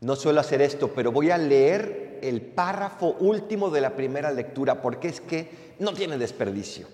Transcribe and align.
No 0.00 0.16
suelo 0.16 0.40
hacer 0.40 0.60
esto, 0.60 0.92
pero 0.94 1.10
voy 1.10 1.30
a 1.30 1.38
leer 1.38 2.18
el 2.22 2.42
párrafo 2.42 3.16
último 3.20 3.70
de 3.70 3.80
la 3.80 3.96
primera 3.96 4.30
lectura 4.30 4.80
porque 4.82 5.08
es 5.08 5.20
que 5.20 5.74
no 5.78 5.92
tiene 5.92 6.18
desperdicio. 6.18 6.86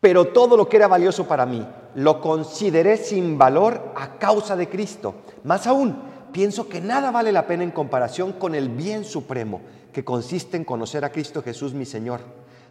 Pero 0.00 0.28
todo 0.28 0.56
lo 0.56 0.68
que 0.68 0.78
era 0.78 0.88
valioso 0.88 1.28
para 1.28 1.44
mí 1.44 1.66
lo 1.94 2.20
consideré 2.20 2.96
sin 2.96 3.36
valor 3.36 3.92
a 3.96 4.18
causa 4.18 4.56
de 4.56 4.68
Cristo. 4.68 5.16
Más 5.44 5.66
aún, 5.66 6.02
pienso 6.32 6.68
que 6.68 6.80
nada 6.80 7.10
vale 7.10 7.32
la 7.32 7.46
pena 7.46 7.64
en 7.64 7.70
comparación 7.70 8.32
con 8.32 8.54
el 8.54 8.70
bien 8.70 9.04
supremo 9.04 9.60
que 9.92 10.04
consiste 10.04 10.56
en 10.56 10.64
conocer 10.64 11.04
a 11.04 11.12
Cristo 11.12 11.42
Jesús 11.42 11.74
mi 11.74 11.84
Señor, 11.84 12.20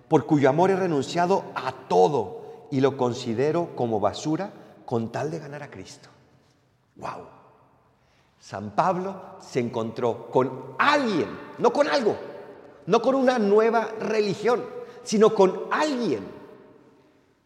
por 0.08 0.26
cuyo 0.26 0.50
amor 0.50 0.72
he 0.72 0.76
renunciado 0.76 1.44
a 1.54 1.72
todo 1.88 2.68
y 2.72 2.82
lo 2.82 2.98
considero 2.98 3.76
como 3.76 4.00
basura 4.00 4.52
con 4.86 5.12
tal 5.12 5.30
de 5.30 5.40
ganar 5.40 5.62
a 5.62 5.70
Cristo. 5.70 6.10
¡Wow! 6.96 7.39
San 8.40 8.72
Pablo 8.72 9.38
se 9.42 9.60
encontró 9.60 10.30
con 10.32 10.76
alguien, 10.78 11.28
no 11.58 11.72
con 11.72 11.88
algo, 11.88 12.16
no 12.86 13.02
con 13.02 13.16
una 13.16 13.38
nueva 13.38 13.90
religión, 14.00 14.64
sino 15.04 15.34
con 15.36 15.66
alguien 15.72 16.24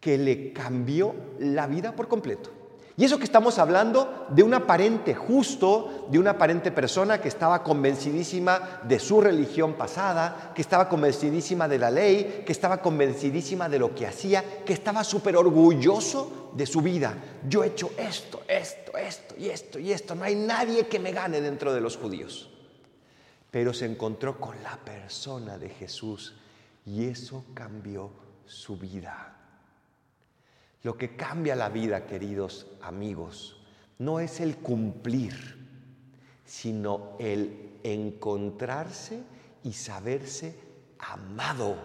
que 0.00 0.18
le 0.18 0.52
cambió 0.52 1.14
la 1.38 1.66
vida 1.66 1.96
por 1.96 2.08
completo. 2.08 2.50
Y 2.96 3.04
eso 3.04 3.18
que 3.18 3.24
estamos 3.24 3.58
hablando 3.58 4.26
de 4.28 4.44
un 4.44 4.54
aparente 4.54 5.14
justo, 5.14 6.06
de 6.10 6.18
una 6.18 6.30
aparente 6.30 6.70
persona 6.70 7.20
que 7.20 7.26
estaba 7.26 7.64
convencidísima 7.64 8.80
de 8.84 9.00
su 9.00 9.20
religión 9.20 9.74
pasada, 9.74 10.52
que 10.54 10.62
estaba 10.62 10.88
convencidísima 10.88 11.66
de 11.66 11.78
la 11.78 11.90
ley, 11.90 12.44
que 12.46 12.52
estaba 12.52 12.80
convencidísima 12.80 13.68
de 13.68 13.80
lo 13.80 13.92
que 13.96 14.06
hacía, 14.06 14.62
que 14.64 14.72
estaba 14.72 15.02
súper 15.02 15.36
orgulloso 15.36 16.52
de 16.54 16.66
su 16.66 16.82
vida. 16.82 17.14
Yo 17.48 17.64
he 17.64 17.68
hecho 17.68 17.90
esto, 17.98 18.42
esto, 18.46 18.96
esto 18.96 19.34
y 19.36 19.48
esto 19.48 19.80
y 19.80 19.90
esto. 19.90 20.14
No 20.14 20.22
hay 20.22 20.36
nadie 20.36 20.86
que 20.86 21.00
me 21.00 21.10
gane 21.10 21.40
dentro 21.40 21.74
de 21.74 21.80
los 21.80 21.96
judíos. 21.96 22.48
Pero 23.50 23.74
se 23.74 23.86
encontró 23.86 24.38
con 24.38 24.62
la 24.62 24.76
persona 24.76 25.58
de 25.58 25.68
Jesús 25.68 26.36
y 26.86 27.06
eso 27.06 27.44
cambió 27.54 28.10
su 28.46 28.76
vida. 28.76 29.43
Lo 30.84 30.98
que 30.98 31.16
cambia 31.16 31.56
la 31.56 31.70
vida, 31.70 32.06
queridos 32.06 32.66
amigos, 32.82 33.56
no 33.98 34.20
es 34.20 34.38
el 34.40 34.58
cumplir, 34.58 35.56
sino 36.44 37.16
el 37.18 37.78
encontrarse 37.82 39.22
y 39.62 39.72
saberse 39.72 40.54
amado. 40.98 41.76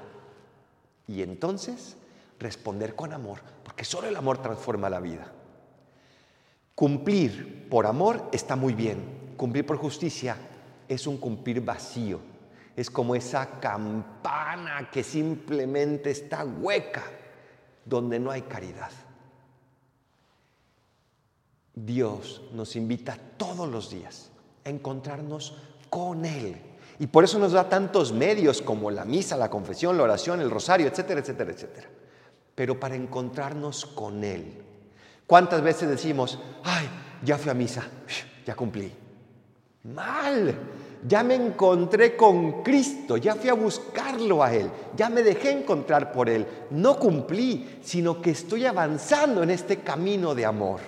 Y 1.07 1.21
entonces 1.21 1.95
responder 2.39 2.93
con 2.93 3.13
amor, 3.13 3.39
porque 3.63 3.85
solo 3.85 4.09
el 4.09 4.17
amor 4.17 4.41
transforma 4.41 4.89
la 4.89 4.99
vida. 4.99 5.31
Cumplir 6.75 7.69
por 7.69 7.85
amor 7.85 8.27
está 8.33 8.57
muy 8.57 8.73
bien, 8.73 9.33
cumplir 9.37 9.65
por 9.65 9.77
justicia 9.77 10.35
es 10.89 11.07
un 11.07 11.17
cumplir 11.17 11.61
vacío, 11.61 12.19
es 12.75 12.89
como 12.89 13.15
esa 13.15 13.61
campana 13.61 14.89
que 14.91 15.05
simplemente 15.05 16.11
está 16.11 16.43
hueca 16.43 17.03
donde 17.89 18.19
no 18.19 18.31
hay 18.31 18.43
caridad. 18.43 18.91
Dios 21.73 22.41
nos 22.53 22.75
invita 22.75 23.17
todos 23.37 23.67
los 23.67 23.89
días 23.89 24.29
a 24.65 24.69
encontrarnos 24.69 25.57
con 25.89 26.25
Él. 26.25 26.57
Y 26.99 27.07
por 27.07 27.23
eso 27.23 27.39
nos 27.39 27.53
da 27.53 27.67
tantos 27.67 28.11
medios 28.11 28.61
como 28.61 28.91
la 28.91 29.05
misa, 29.05 29.37
la 29.37 29.49
confesión, 29.49 29.97
la 29.97 30.03
oración, 30.03 30.41
el 30.41 30.51
rosario, 30.51 30.87
etcétera, 30.87 31.21
etcétera, 31.21 31.51
etcétera. 31.51 31.87
Pero 32.53 32.79
para 32.79 32.95
encontrarnos 32.95 33.85
con 33.85 34.23
Él. 34.23 34.61
¿Cuántas 35.25 35.61
veces 35.61 35.89
decimos, 35.89 36.39
ay, 36.63 36.89
ya 37.23 37.37
fui 37.37 37.49
a 37.49 37.53
misa, 37.53 37.87
ya 38.45 38.55
cumplí? 38.55 38.91
Mal 39.83 40.55
ya 41.07 41.23
me 41.23 41.35
encontré 41.35 42.15
con 42.15 42.63
Cristo, 42.63 43.17
ya 43.17 43.35
fui 43.35 43.49
a 43.49 43.53
buscarlo 43.53 44.43
a 44.43 44.53
Él, 44.53 44.69
ya 44.95 45.09
me 45.09 45.23
dejé 45.23 45.51
encontrar 45.51 46.11
por 46.11 46.29
Él. 46.29 46.45
No 46.71 46.99
cumplí, 46.99 47.79
sino 47.81 48.21
que 48.21 48.31
estoy 48.31 48.65
avanzando 48.65 49.43
en 49.43 49.49
este 49.49 49.77
camino 49.77 50.35
de 50.35 50.45
amor. 50.45 50.81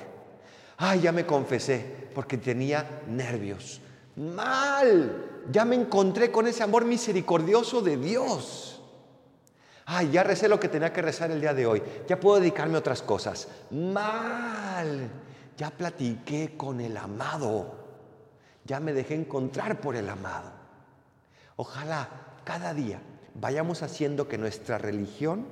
Ay, 0.78 1.02
ya 1.02 1.12
me 1.12 1.26
confesé 1.26 2.10
porque 2.14 2.38
tenía 2.38 3.02
nervios. 3.08 3.80
Mal, 4.18 5.44
ya 5.50 5.64
me 5.64 5.76
encontré 5.76 6.32
con 6.32 6.48
ese 6.48 6.64
amor 6.64 6.86
misericordioso 6.86 7.82
de 7.82 7.98
Dios. 7.98 8.82
Ay, 9.86 10.12
ya 10.12 10.24
recé 10.24 10.48
lo 10.48 10.60
que 10.60 10.70
tenía 10.70 10.92
que 10.92 11.02
rezar 11.02 11.32
el 11.32 11.42
día 11.42 11.54
de 11.54 11.66
hoy. 11.66 11.82
Ya 12.08 12.20
puedo 12.20 12.40
dedicarme 12.40 12.76
a 12.76 12.80
otras 12.80 13.02
cosas. 13.02 13.48
Mal, 13.72 15.10
ya 15.58 15.70
platiqué 15.70 16.56
con 16.58 16.82
el 16.82 16.98
amado 16.98 17.81
ya 18.66 18.80
me 18.80 18.94
dejé 18.94 19.16
encontrar 19.16 19.82
por 19.82 19.96
el 19.96 20.10
amado. 20.10 20.52
Ojalá 21.56 22.10
cada 22.44 22.74
día 22.74 23.02
vayamos 23.36 23.84
haciendo 23.84 24.28
que 24.28 24.38
nuestra 24.38 24.78
religión 24.78 25.46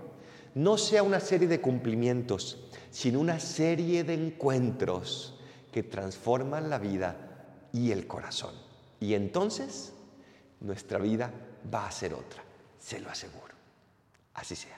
no 0.55 0.77
sea 0.77 1.03
una 1.03 1.19
serie 1.19 1.47
de 1.47 1.61
cumplimientos, 1.61 2.57
sino 2.91 3.19
una 3.19 3.39
serie 3.39 4.03
de 4.03 4.15
encuentros 4.15 5.39
que 5.71 5.83
transforman 5.83 6.69
la 6.69 6.79
vida 6.79 7.15
y 7.71 7.91
el 7.91 8.07
corazón. 8.07 8.55
Y 8.99 9.13
entonces 9.13 9.93
nuestra 10.59 10.99
vida 10.99 11.31
va 11.73 11.87
a 11.87 11.91
ser 11.91 12.13
otra, 12.13 12.43
se 12.79 12.99
lo 12.99 13.09
aseguro. 13.09 13.53
Así 14.33 14.55
sea. 14.55 14.77